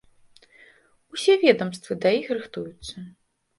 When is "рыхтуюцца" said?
2.37-3.07